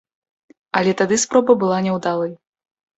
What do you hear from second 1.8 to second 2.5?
няўдалай.